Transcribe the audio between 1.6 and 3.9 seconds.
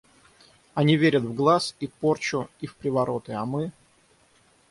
и в порчу, и в привороты, а мы....